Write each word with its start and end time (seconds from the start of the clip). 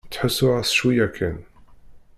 Ttḥussuɣ-as 0.07 0.71
cwiya 0.79 1.07
kan. 1.17 1.37